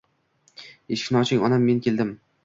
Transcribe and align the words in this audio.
“eshikni 0.95 1.19
oching 1.19 1.43
onam 1.49 1.67
men 1.67 1.83
keldim” 1.89 2.15